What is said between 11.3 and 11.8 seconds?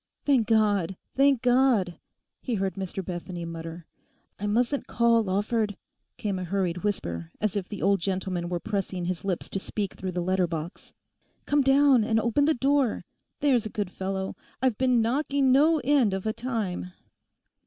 'Come